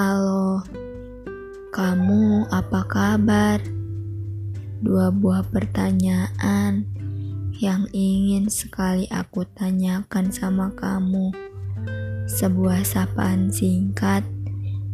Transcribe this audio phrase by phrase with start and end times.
[0.00, 0.64] Halo,
[1.76, 3.60] kamu apa kabar?
[4.80, 6.88] Dua buah pertanyaan
[7.60, 11.36] yang ingin sekali aku tanyakan sama kamu.
[12.24, 14.24] Sebuah sapaan singkat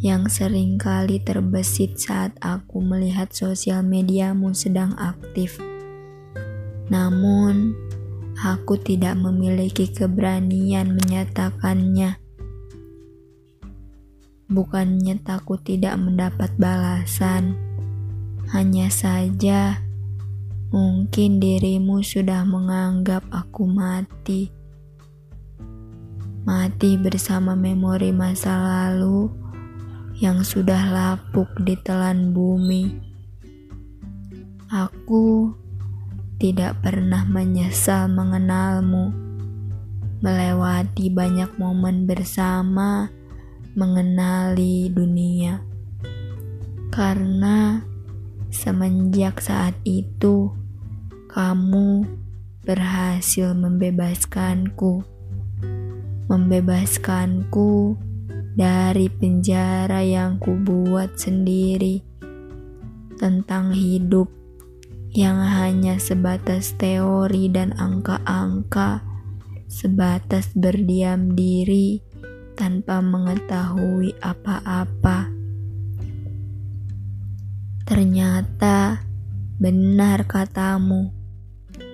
[0.03, 5.63] yang sering kali terbesit saat aku melihat sosial mediamu sedang aktif.
[6.91, 7.79] Namun,
[8.43, 12.26] aku tidak memiliki keberanian menyatakannya
[14.47, 17.59] Bukannya takut tidak mendapat balasan,
[18.55, 19.83] hanya saja
[20.71, 24.55] mungkin dirimu sudah menganggap aku mati.
[26.47, 29.27] Mati bersama memori masa lalu
[30.23, 33.03] yang sudah lapuk di telan bumi.
[34.71, 35.59] Aku
[36.39, 39.11] tidak pernah menyesal mengenalmu,
[40.23, 43.11] melewati banyak momen bersama
[43.77, 45.61] mengenali dunia.
[46.89, 47.85] Karena
[48.49, 50.49] semenjak saat itu
[51.29, 52.09] kamu
[52.65, 55.05] berhasil membebaskanku.
[56.27, 57.95] Membebaskanku
[58.57, 62.01] dari penjara yang kubuat sendiri
[63.21, 64.27] tentang hidup
[65.13, 69.05] yang hanya sebatas teori dan angka-angka,
[69.69, 72.01] sebatas berdiam diri
[72.57, 75.29] tanpa mengetahui apa-apa.
[77.87, 79.07] Ternyata
[79.61, 81.15] benar katamu,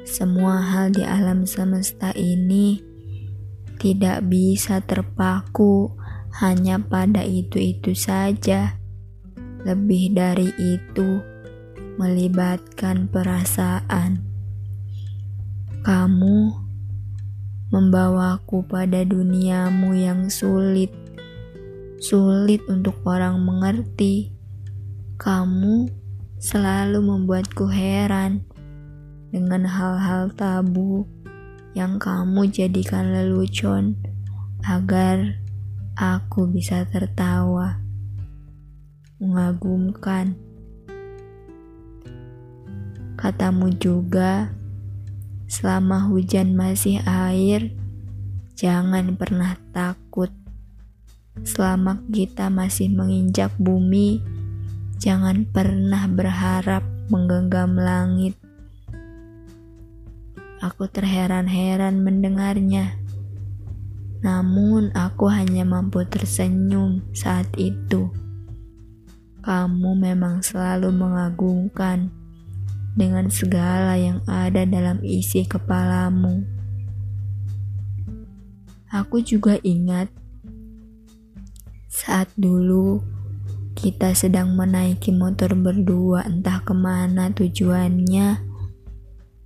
[0.07, 2.81] semua hal di alam semesta ini
[3.77, 5.91] tidak bisa terpaku
[6.39, 8.79] hanya pada itu-itu saja.
[9.67, 11.21] Lebih dari itu,
[11.99, 14.23] melibatkan perasaan.
[15.83, 16.62] Kamu
[17.73, 20.93] membawaku pada duniamu yang sulit,
[21.97, 24.29] sulit untuk orang mengerti.
[25.17, 25.89] Kamu
[26.37, 28.45] selalu membuatku heran
[29.33, 31.09] dengan hal-hal tabu
[31.73, 33.97] yang kamu jadikan lelucon
[34.69, 35.41] agar
[35.97, 37.81] aku bisa tertawa.
[39.17, 40.37] Mengagumkan.
[43.17, 44.51] Katamu juga
[45.53, 47.77] Selama hujan masih air,
[48.57, 50.33] jangan pernah takut.
[51.45, 54.25] Selama kita masih menginjak bumi,
[54.97, 56.81] jangan pernah berharap
[57.13, 58.33] menggenggam langit.
[60.65, 62.97] Aku terheran-heran mendengarnya.
[64.25, 68.09] Namun aku hanya mampu tersenyum saat itu.
[69.45, 72.22] Kamu memang selalu mengagumkan
[72.93, 76.45] dengan segala yang ada dalam isi kepalamu.
[78.93, 80.13] Aku juga ingat
[81.89, 83.01] saat dulu
[83.73, 88.37] kita sedang menaiki motor berdua entah ke mana tujuannya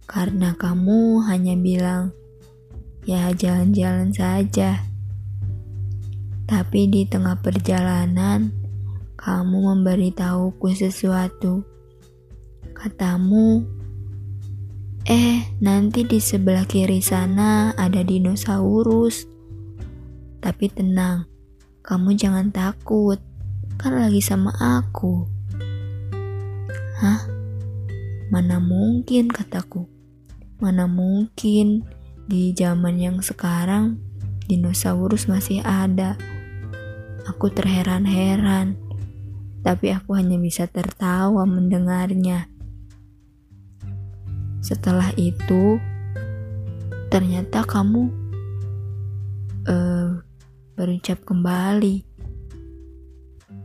[0.06, 2.10] karena kamu hanya bilang
[3.06, 4.82] ya jalan-jalan saja
[6.46, 8.50] tapi di tengah perjalanan
[9.18, 11.75] kamu memberitahuku sesuatu
[12.76, 13.64] Katamu,
[15.09, 19.25] eh nanti di sebelah kiri sana ada dinosaurus.
[20.44, 21.25] Tapi tenang,
[21.81, 23.16] kamu jangan takut,
[23.81, 25.25] kan lagi sama aku.
[27.00, 27.25] Hah?
[28.28, 29.88] Mana mungkin kataku.
[30.60, 31.81] Mana mungkin
[32.28, 33.97] di zaman yang sekarang
[34.53, 36.20] dinosaurus masih ada.
[37.25, 38.76] Aku terheran-heran,
[39.64, 42.53] tapi aku hanya bisa tertawa mendengarnya.
[44.66, 45.78] Setelah itu,
[47.06, 48.10] ternyata kamu
[49.71, 50.19] uh,
[50.75, 52.03] berucap kembali.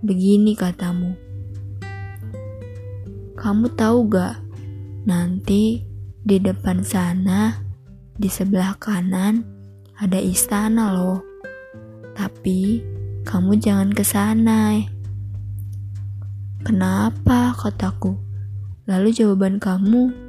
[0.06, 1.18] Begini katamu,
[3.34, 4.38] kamu tahu gak?
[5.10, 5.82] Nanti
[6.22, 7.58] di depan sana,
[8.14, 9.42] di sebelah kanan,
[9.98, 11.26] ada istana loh.
[12.14, 12.86] Tapi
[13.26, 14.78] kamu jangan ke sana.
[16.62, 17.58] Kenapa?
[17.58, 18.22] kataku.
[18.86, 20.21] Lalu jawaban kamu,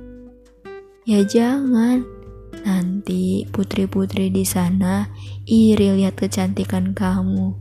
[1.02, 2.06] Ya jangan.
[2.62, 5.10] Nanti putri-putri di sana
[5.50, 7.58] iri lihat kecantikan kamu.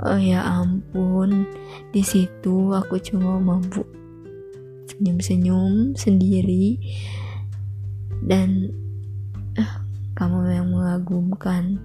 [0.00, 1.44] Oh ya ampun,
[1.92, 3.84] di situ aku cuma mampu
[4.88, 6.80] senyum-senyum sendiri
[8.24, 8.72] dan
[9.60, 9.84] uh,
[10.16, 11.76] kamu yang mengagumkan.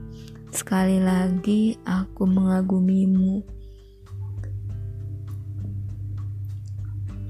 [0.55, 3.43] Sekali lagi aku mengagumimu.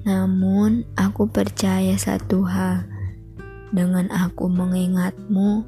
[0.06, 2.93] Namun aku percaya satu hal
[3.74, 5.66] dengan aku mengingatmu,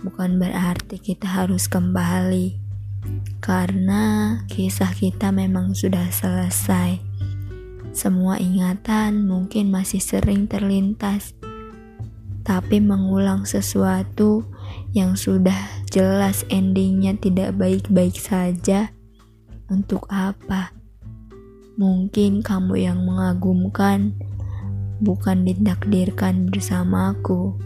[0.00, 2.56] bukan berarti kita harus kembali.
[3.44, 6.98] Karena kisah kita memang sudah selesai.
[7.92, 11.36] Semua ingatan mungkin masih sering terlintas,
[12.42, 14.48] tapi mengulang sesuatu
[14.96, 18.90] yang sudah jelas endingnya tidak baik-baik saja.
[19.68, 20.72] Untuk apa?
[21.76, 24.16] Mungkin kamu yang mengagumkan,
[25.00, 27.56] bukan ditakdirkan bersamaku.